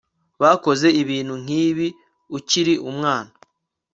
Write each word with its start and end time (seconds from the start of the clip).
Bakoze 0.41 0.87
ibintu 1.01 1.33
nkibi 1.43 1.87
ukiri 2.37 2.73
umwana 2.89 3.31